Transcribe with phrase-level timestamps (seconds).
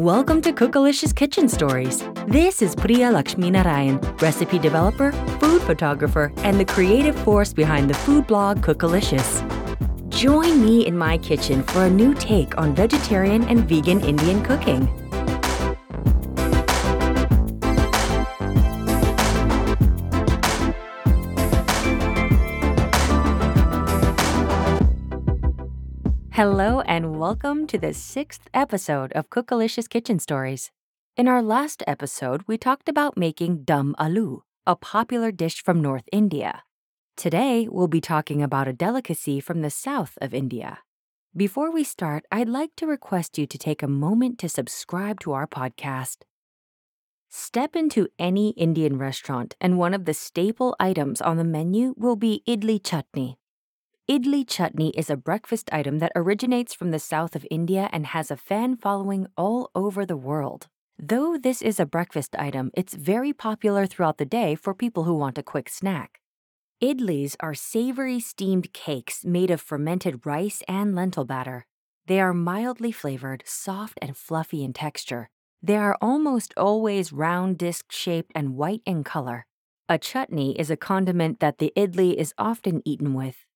[0.00, 2.02] Welcome to Cookalicious Kitchen Stories.
[2.26, 7.94] This is Priya Lakshmi Narayan, recipe developer, food photographer, and the creative force behind the
[7.94, 9.44] food blog Cookalicious.
[10.08, 14.88] Join me in my kitchen for a new take on vegetarian and vegan Indian cooking.
[26.40, 30.70] Hello, and welcome to the sixth episode of Cookalicious Kitchen Stories.
[31.14, 36.08] In our last episode, we talked about making dum aloo, a popular dish from North
[36.10, 36.62] India.
[37.14, 40.78] Today, we'll be talking about a delicacy from the south of India.
[41.36, 45.32] Before we start, I'd like to request you to take a moment to subscribe to
[45.32, 46.22] our podcast.
[47.28, 52.16] Step into any Indian restaurant, and one of the staple items on the menu will
[52.16, 53.36] be idli chutney,
[54.10, 58.28] Idli chutney is a breakfast item that originates from the south of India and has
[58.28, 60.66] a fan following all over the world.
[60.98, 65.14] Though this is a breakfast item, it's very popular throughout the day for people who
[65.14, 66.18] want a quick snack.
[66.82, 71.66] Idlis are savory steamed cakes made of fermented rice and lentil batter.
[72.06, 75.30] They are mildly flavored, soft, and fluffy in texture.
[75.62, 79.46] They are almost always round disc shaped and white in color.
[79.88, 83.46] A chutney is a condiment that the idli is often eaten with.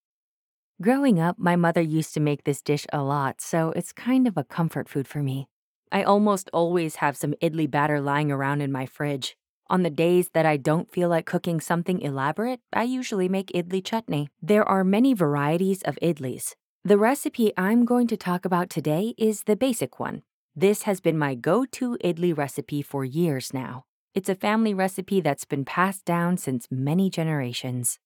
[0.83, 4.37] Growing up, my mother used to make this dish a lot, so it's kind of
[4.37, 5.47] a comfort food for me.
[5.93, 9.37] I almost always have some idli batter lying around in my fridge.
[9.71, 13.85] On the days that I don't feel like cooking something elaborate, I usually make idli
[13.85, 14.31] chutney.
[14.43, 16.57] There are many varieties of idlis.
[16.85, 20.23] The recipe I'm going to talk about today is the basic one.
[20.57, 23.85] This has been my go to idli recipe for years now.
[24.13, 28.01] It's a family recipe that's been passed down since many generations.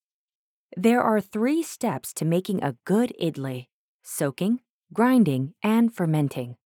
[0.76, 3.68] There are three steps to making a good idli
[4.02, 4.60] soaking,
[4.92, 6.56] grinding, and fermenting.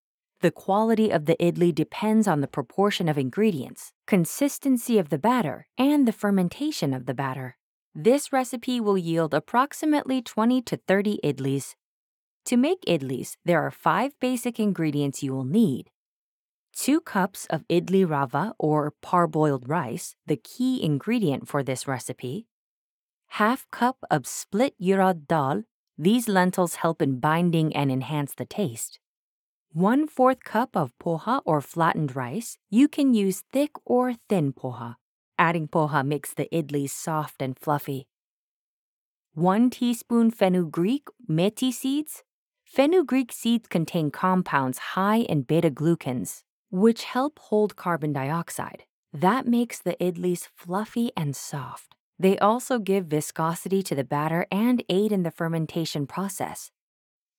[0.43, 5.67] The quality of the idli depends on the proportion of ingredients, consistency of the batter,
[5.79, 7.57] and the fermentation of the batter.
[7.95, 11.75] This recipe will yield approximately 20 to 30 idlis.
[12.47, 15.91] To make idlis, there are five basic ingredients you will need.
[16.75, 22.47] 2 cups of idli rava or parboiled rice, the key ingredient for this recipe,
[23.37, 25.63] half cup of split urad dal.
[25.97, 28.99] These lentils help in binding and enhance the taste.
[29.73, 32.59] 1 4th cup of poha or flattened rice.
[32.69, 34.97] You can use thick or thin poha.
[35.39, 38.07] Adding poha makes the idlis soft and fluffy.
[39.35, 42.23] 1 teaspoon fenugreek methi seeds.
[42.67, 48.85] Fenugreek seeds contain compounds high in beta glucans, which help hold carbon dioxide.
[49.11, 51.97] That makes the idlis fluffy and soft.
[52.23, 56.71] They also give viscosity to the batter and aid in the fermentation process.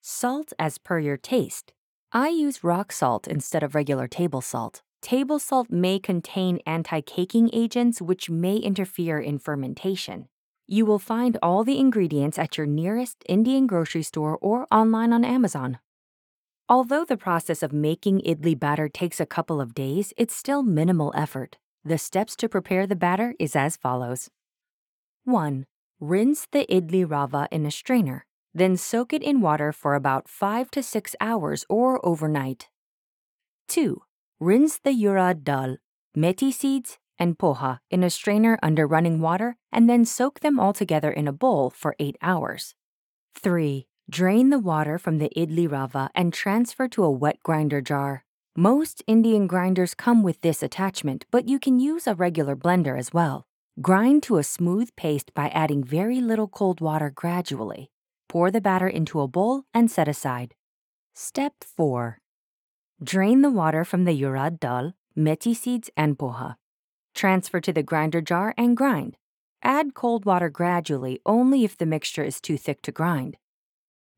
[0.01, 1.71] Salt as per your taste.
[2.11, 4.81] I use rock salt instead of regular table salt.
[5.01, 10.27] Table salt may contain anti caking agents which may interfere in fermentation.
[10.67, 15.23] You will find all the ingredients at your nearest Indian grocery store or online on
[15.23, 15.79] Amazon.
[16.67, 21.13] Although the process of making idli batter takes a couple of days, it's still minimal
[21.15, 21.57] effort.
[21.85, 24.29] The steps to prepare the batter is as follows.
[25.25, 25.65] 1.
[26.01, 30.69] Rinse the idli rava in a strainer, then soak it in water for about 5
[30.71, 32.67] to 6 hours or overnight.
[33.69, 34.01] 2.
[34.41, 35.77] Rinse the urad dal,
[36.17, 40.73] methi seeds, and poha in a strainer under running water and then soak them all
[40.73, 42.75] together in a bowl for 8 hours.
[43.35, 43.87] 3.
[44.09, 48.25] Drain the water from the idli rava and transfer to a wet grinder jar.
[48.57, 53.13] Most Indian grinders come with this attachment, but you can use a regular blender as
[53.13, 53.47] well.
[53.81, 57.89] Grind to a smooth paste by adding very little cold water gradually.
[58.29, 60.53] Pour the batter into a bowl and set aside.
[61.15, 62.19] Step 4.
[63.03, 66.57] Drain the water from the urad dal, methi seeds, and poha.
[67.15, 69.17] Transfer to the grinder jar and grind.
[69.63, 73.37] Add cold water gradually only if the mixture is too thick to grind.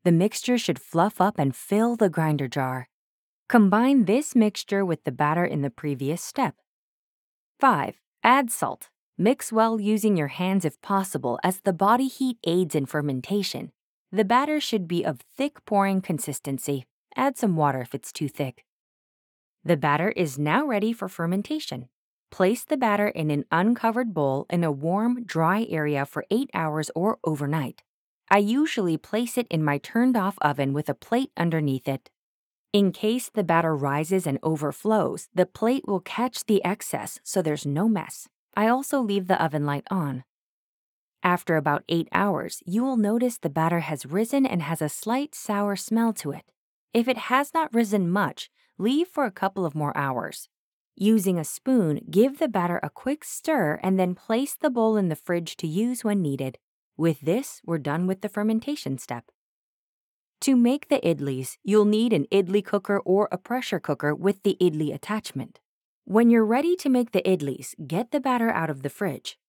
[0.04, 2.90] The mixture should fluff up and fill the grinder jar.
[3.48, 6.56] Combine this mixture with the batter in the previous step.
[7.58, 8.02] 5.
[8.22, 8.90] Add salt.
[9.18, 13.72] Mix well using your hands if possible, as the body heat aids in fermentation.
[14.12, 16.84] The batter should be of thick pouring consistency.
[17.16, 18.66] Add some water if it's too thick.
[19.64, 21.88] The batter is now ready for fermentation.
[22.30, 26.90] Place the batter in an uncovered bowl in a warm, dry area for 8 hours
[26.94, 27.82] or overnight.
[28.30, 32.10] I usually place it in my turned off oven with a plate underneath it.
[32.74, 37.64] In case the batter rises and overflows, the plate will catch the excess so there's
[37.64, 38.28] no mess.
[38.56, 40.24] I also leave the oven light on.
[41.22, 45.34] After about 8 hours, you will notice the batter has risen and has a slight
[45.34, 46.44] sour smell to it.
[46.94, 48.48] If it has not risen much,
[48.78, 50.48] leave for a couple of more hours.
[50.94, 55.08] Using a spoon, give the batter a quick stir and then place the bowl in
[55.08, 56.56] the fridge to use when needed.
[56.96, 59.24] With this, we're done with the fermentation step.
[60.40, 64.56] To make the idlis, you'll need an idli cooker or a pressure cooker with the
[64.60, 65.60] idli attachment.
[66.08, 69.40] When you're ready to make the idlis, get the batter out of the fridge.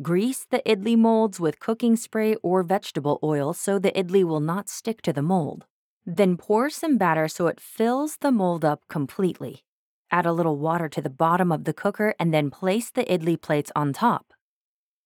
[0.00, 4.68] Grease the idli molds with cooking spray or vegetable oil so the idli will not
[4.68, 5.66] stick to the mold.
[6.06, 9.64] Then pour some batter so it fills the mold up completely.
[10.12, 13.36] Add a little water to the bottom of the cooker and then place the idli
[13.40, 14.32] plates on top.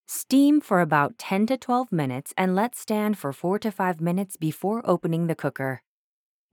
[0.06, 4.37] Steam for about 10 to 12 minutes and let stand for 4 to 5 minutes
[4.37, 5.81] before opening the cooker.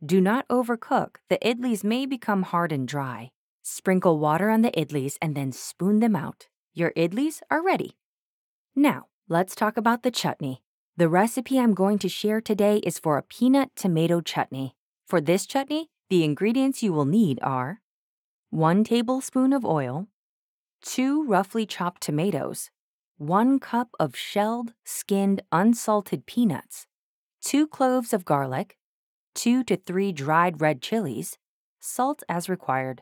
[0.01, 3.31] Do not overcook, the idlis may become hard and dry.
[3.67, 6.49] Sprinkle water on the idlis and then spoon them out.
[6.75, 7.97] Your idlis are ready.
[8.75, 10.61] Now, let's talk about the chutney.
[10.97, 14.75] The recipe I'm going to share today is for a peanut tomato chutney.
[15.07, 17.81] For this chutney, the ingredients you will need are
[18.51, 20.09] 1 tablespoon of oil,
[20.83, 22.69] 2 roughly chopped tomatoes,
[23.17, 26.85] 1 cup of shelled, skinned, unsalted peanuts,
[27.41, 28.77] 2 cloves of garlic,
[29.33, 31.39] 2 to 3 dried red chilies,
[31.79, 33.01] salt as required.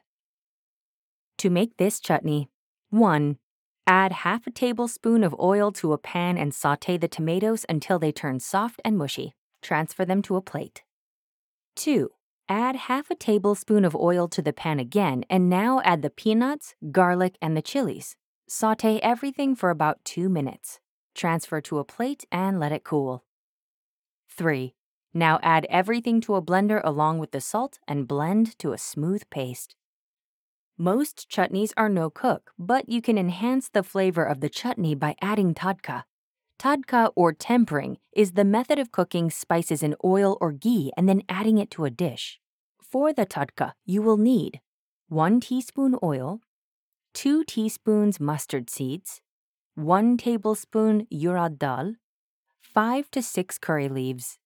[1.37, 2.49] To make this chutney,
[2.89, 3.37] 1.
[3.85, 8.11] Add half a tablespoon of oil to a pan and saute the tomatoes until they
[8.11, 9.33] turn soft and mushy.
[9.61, 10.83] Transfer them to a plate.
[11.75, 12.09] 2.
[12.47, 16.75] Add half a tablespoon of oil to the pan again and now add the peanuts,
[16.91, 18.15] garlic, and the chilies.
[18.47, 20.79] Saute everything for about 2 minutes.
[21.15, 23.23] Transfer to a plate and let it cool.
[24.29, 24.75] 3.
[25.13, 29.23] Now add everything to a blender along with the salt and blend to a smooth
[29.29, 29.75] paste.
[30.83, 35.15] Most chutneys are no cook, but you can enhance the flavor of the chutney by
[35.21, 36.03] adding tadka.
[36.59, 41.21] Tadka or tempering is the method of cooking spices in oil or ghee and then
[41.29, 42.37] adding it to a dish.
[42.81, 44.59] For the tadka, you will need
[45.07, 46.41] 1 teaspoon oil,
[47.13, 49.21] 2 teaspoons mustard seeds,
[49.75, 51.95] 1 tablespoon urad dal,
[52.59, 54.37] 5 to 6 curry leaves.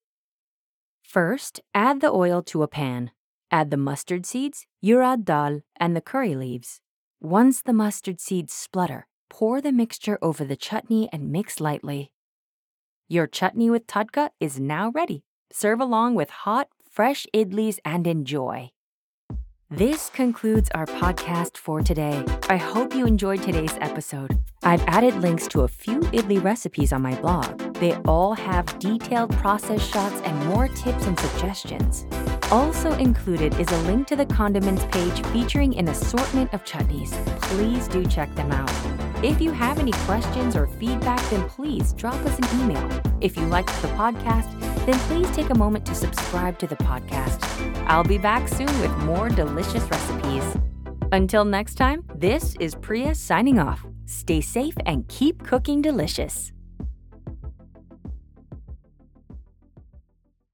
[1.02, 3.10] First, add the oil to a pan.
[3.52, 6.82] Add the mustard seeds, urad dal, and the curry leaves.
[7.22, 12.12] Once the mustard seeds splutter, Pour the mixture over the chutney and mix lightly.
[13.08, 15.24] Your chutney with tadka is now ready.
[15.52, 18.72] Serve along with hot, fresh idlis and enjoy.
[19.70, 22.24] This concludes our podcast for today.
[22.50, 24.42] I hope you enjoyed today's episode.
[24.64, 27.74] I've added links to a few idli recipes on my blog.
[27.76, 32.06] They all have detailed process shots and more tips and suggestions.
[32.52, 37.12] Also included is a link to the condiments page featuring an assortment of chutneys.
[37.42, 38.72] Please do check them out.
[39.22, 43.02] If you have any questions or feedback, then please drop us an email.
[43.20, 44.50] If you liked the podcast,
[44.86, 47.44] then please take a moment to subscribe to the podcast.
[47.88, 50.44] I'll be back soon with more delicious recipes.
[51.12, 53.86] Until next time, this is Priya signing off.
[54.06, 56.54] Stay safe and keep cooking delicious.